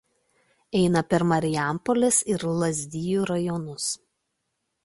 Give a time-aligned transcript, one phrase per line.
[0.79, 3.91] Eina per Marijampolės ir Lazdijų rajonus.